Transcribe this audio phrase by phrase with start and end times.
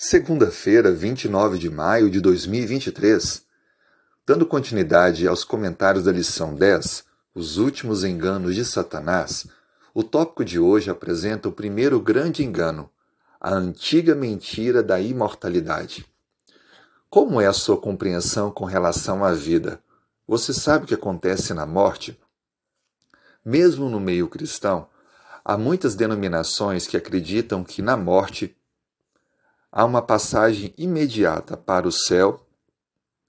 [0.00, 3.42] Segunda-feira, 29 de maio de 2023.
[4.24, 7.04] Dando continuidade aos comentários da lição 10,
[7.34, 9.48] Os últimos enganos de Satanás,
[9.92, 12.88] o tópico de hoje apresenta o primeiro grande engano,
[13.40, 16.06] a antiga mentira da imortalidade.
[17.10, 19.82] Como é a sua compreensão com relação à vida?
[20.28, 22.16] Você sabe o que acontece na morte?
[23.44, 24.86] Mesmo no meio cristão,
[25.44, 28.56] há muitas denominações que acreditam que na morte
[29.70, 32.46] há uma passagem imediata para o céu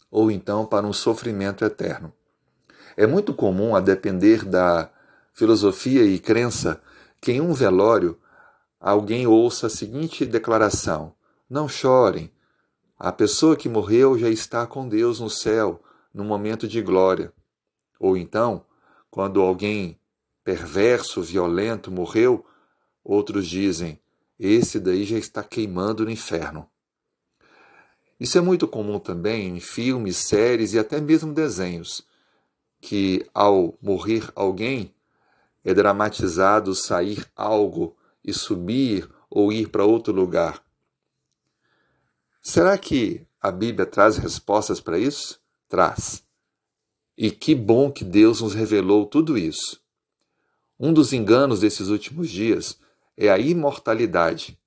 [0.10, 2.12] ou então para um sofrimento eterno.
[2.98, 4.90] É muito comum, a depender da
[5.34, 6.82] filosofia e crença,
[7.22, 8.20] que em um velório
[8.80, 11.14] alguém ouça a seguinte declaração:
[11.50, 12.32] Não chorem,
[12.98, 15.82] a pessoa que morreu já está com Deus no céu,
[16.14, 17.32] no momento de glória.
[18.00, 18.66] Ou então,
[19.10, 19.98] quando alguém
[20.44, 22.46] perverso, violento morreu,
[23.04, 24.00] outros dizem:
[24.40, 26.70] esse daí já está queimando no inferno.
[28.20, 32.06] Isso é muito comum também em filmes, séries e até mesmo desenhos,
[32.80, 34.94] que ao morrer alguém
[35.64, 40.64] é dramatizado sair algo e subir ou ir para outro lugar.
[42.42, 45.40] Será que a Bíblia traz respostas para isso?
[45.68, 46.24] Traz.
[47.18, 49.82] E que bom que Deus nos revelou tudo isso.
[50.80, 52.80] Um dos enganos desses últimos dias
[53.20, 54.58] é a imortalidade.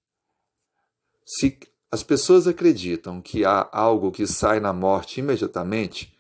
[1.24, 1.58] Se
[1.90, 6.14] as pessoas acreditam que há algo que sai na morte imediatamente,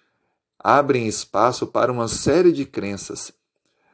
[0.58, 3.34] abrem espaço para uma série de crenças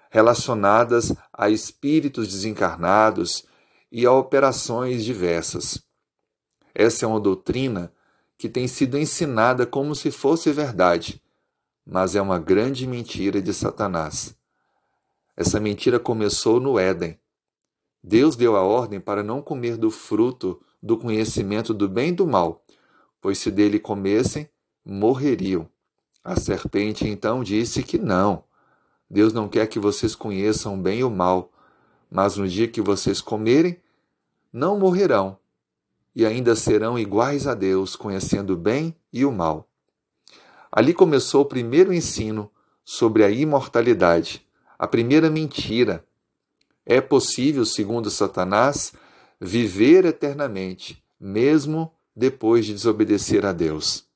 [0.09, 3.45] relacionadas a espíritos desencarnados
[3.91, 5.83] e a operações diversas.
[6.73, 7.93] Essa é uma doutrina
[8.39, 11.21] que tem sido ensinada como se fosse verdade,
[11.85, 14.35] mas é uma grande mentira de Satanás.
[15.37, 17.19] Essa mentira começou no Éden,
[18.09, 22.27] Deus deu a ordem para não comer do fruto do conhecimento do bem e do
[22.27, 22.65] mal,
[23.21, 24.49] pois se dele comessem,
[24.83, 25.69] morreriam.
[26.25, 28.45] A serpente então disse que não.
[29.11, 31.53] Deus não quer que vocês conheçam bem o mal,
[32.11, 33.77] mas no dia que vocês comerem,
[34.51, 35.37] não morrerão,
[36.17, 39.69] e ainda serão iguais a Deus, conhecendo o bem e o mal.
[40.73, 42.51] Ali começou o primeiro ensino
[42.83, 44.47] sobre a imortalidade,
[44.79, 46.08] a primeira mentira
[46.89, 48.95] é possível, segundo Satanás,
[49.39, 54.07] viver eternamente, mesmo depois de desobedecer a Deus.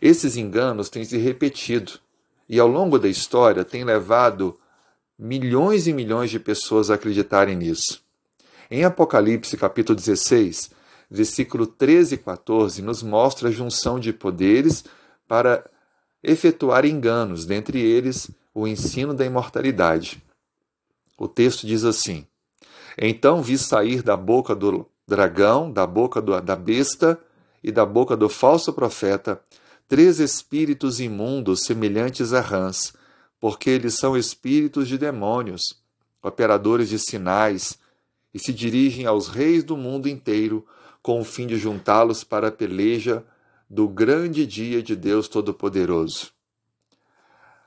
[0.00, 1.92] Esses enganos têm se repetido
[2.46, 4.60] e, ao longo da história, têm levado
[5.18, 8.04] milhões e milhões de pessoas a acreditarem nisso.
[8.70, 10.70] Em Apocalipse, capítulo 16,
[11.10, 14.84] versículo 13 e 14, nos mostra a junção de poderes
[15.26, 15.64] para
[16.22, 20.22] efetuar enganos, dentre eles o ensino da imortalidade.
[21.22, 22.26] O texto diz assim:
[22.98, 27.16] Então vi sair da boca do dragão, da boca do, da besta
[27.62, 29.40] e da boca do falso profeta
[29.86, 32.92] três espíritos imundos semelhantes a rãs,
[33.38, 35.80] porque eles são espíritos de demônios,
[36.20, 37.78] operadores de sinais,
[38.34, 40.66] e se dirigem aos reis do mundo inteiro
[41.00, 43.24] com o fim de juntá-los para a peleja
[43.70, 46.32] do grande dia de Deus Todo-Poderoso.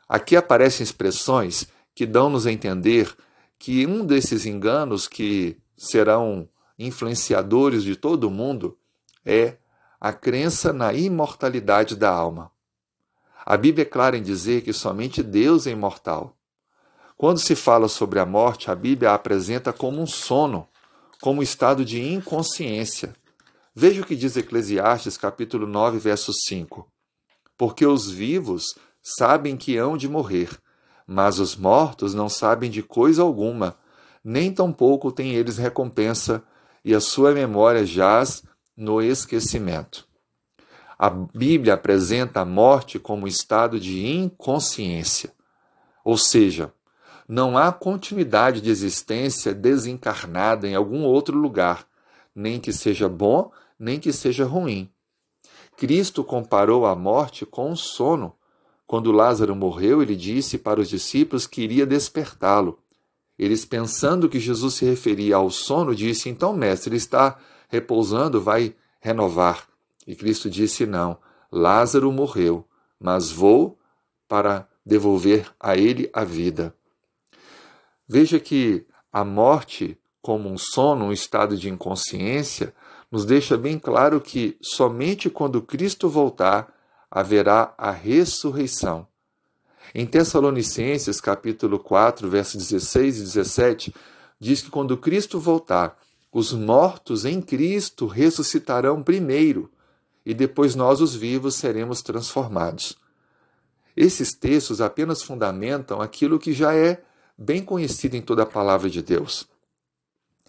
[0.09, 3.15] Aqui aparecem expressões que dão-nos a entender
[3.57, 8.77] que um desses enganos que serão influenciadores de todo mundo
[9.25, 9.57] é
[9.99, 12.51] a crença na imortalidade da alma.
[13.45, 16.35] A Bíblia é clara em dizer que somente Deus é imortal.
[17.17, 20.67] Quando se fala sobre a morte, a Bíblia a apresenta como um sono,
[21.21, 23.15] como um estado de inconsciência.
[23.73, 26.89] Veja o que diz Eclesiastes, capítulo 9, verso 5.
[27.57, 30.49] Porque os vivos sabem que hão de morrer,
[31.05, 33.77] mas os mortos não sabem de coisa alguma,
[34.23, 36.43] nem tampouco têm eles recompensa,
[36.83, 38.43] e a sua memória jaz
[38.77, 40.07] no esquecimento.
[40.97, 45.33] A Bíblia apresenta a morte como estado de inconsciência,
[46.03, 46.71] ou seja,
[47.27, 51.87] não há continuidade de existência desencarnada em algum outro lugar,
[52.35, 54.89] nem que seja bom, nem que seja ruim.
[55.75, 58.33] Cristo comparou a morte com o sono,
[58.87, 62.79] quando Lázaro morreu, ele disse para os discípulos que iria despertá-lo.
[63.37, 67.37] Eles, pensando que Jesus se referia ao sono, disse: Então, mestre, ele está
[67.67, 69.67] repousando, vai renovar.
[70.07, 71.17] E Cristo disse: Não,
[71.51, 72.65] Lázaro morreu,
[72.99, 73.77] mas vou
[74.27, 76.75] para devolver a ele a vida.
[78.07, 82.73] Veja que a morte, como um sono, um estado de inconsciência,
[83.11, 86.74] nos deixa bem claro que somente quando Cristo voltar
[87.15, 89.07] haverá a ressurreição.
[89.93, 93.95] Em Tessalonicenses, capítulo 4, versos 16 e 17,
[94.37, 95.97] diz que quando Cristo voltar,
[96.29, 99.71] os mortos em Cristo ressuscitarão primeiro,
[100.25, 102.97] e depois nós, os vivos, seremos transformados.
[103.95, 107.01] Esses textos apenas fundamentam aquilo que já é
[107.37, 109.47] bem conhecido em toda a palavra de Deus.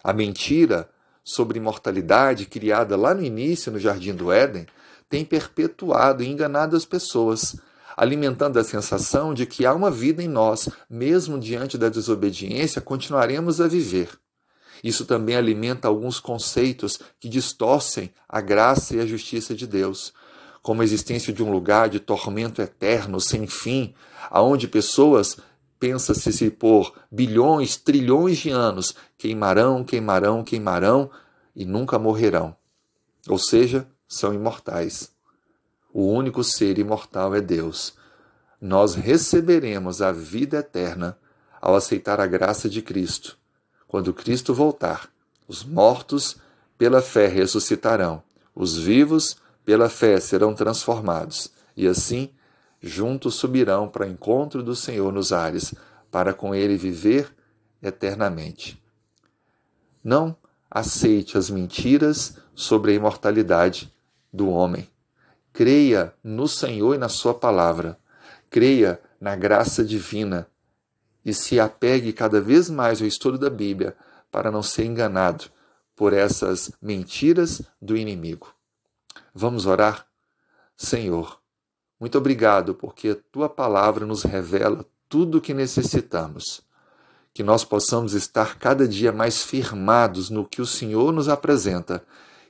[0.03, 0.89] A mentira
[1.23, 4.67] sobre imortalidade criada lá no início no Jardim do Éden
[5.09, 7.55] tem perpetuado e enganado as pessoas,
[7.95, 13.59] alimentando a sensação de que há uma vida em nós, mesmo diante da desobediência, continuaremos
[13.59, 14.09] a viver.
[14.83, 20.13] Isso também alimenta alguns conceitos que distorcem a graça e a justiça de Deus,
[20.61, 23.95] como a existência de um lugar de tormento eterno, sem fim,
[24.29, 25.37] aonde pessoas
[25.79, 31.09] pensa-se se por bilhões, trilhões de anos queimarão, queimarão, queimarão
[31.55, 32.55] e nunca morrerão.
[33.27, 35.11] Ou seja, são imortais.
[35.93, 37.95] O único ser imortal é Deus.
[38.61, 41.17] Nós receberemos a vida eterna
[41.61, 43.37] ao aceitar a graça de Cristo
[43.87, 45.09] quando Cristo voltar,
[45.47, 46.37] os mortos
[46.77, 48.21] pela fé ressuscitarão,
[48.53, 52.29] os vivos pela fé serão transformados, e assim
[52.81, 55.73] juntos subirão para o encontro do Senhor nos ares,
[56.11, 57.33] para com ele viver
[57.81, 58.81] eternamente.
[60.03, 60.35] Não
[60.69, 63.93] aceite as mentiras sobre a imortalidade
[64.31, 64.89] do homem.
[65.53, 67.97] Creia no Senhor e na Sua palavra.
[68.49, 70.47] Creia na graça divina
[71.25, 73.95] e se apegue cada vez mais ao estudo da Bíblia
[74.31, 75.45] para não ser enganado
[75.95, 78.53] por essas mentiras do inimigo.
[79.33, 80.07] Vamos orar?
[80.77, 81.41] Senhor,
[81.99, 86.61] muito obrigado porque tua palavra nos revela tudo o que necessitamos.
[87.33, 92.03] Que nós possamos estar cada dia mais firmados no que o Senhor nos apresenta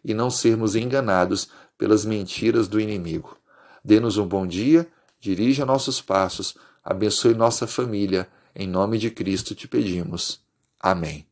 [0.08, 3.38] e não sermos enganados pelas mentiras do inimigo.
[3.84, 4.88] Dê-nos um bom dia,
[5.20, 10.42] dirija nossos passos, abençoe nossa família em nome de Cristo te pedimos.
[10.80, 11.28] Amém.